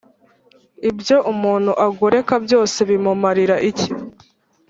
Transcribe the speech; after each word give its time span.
ibyo 0.89 1.17
umuntu 1.31 1.71
agoreka 1.87 2.33
byose 2.45 2.77
bimumarira 2.89 3.55
iki 3.69 3.89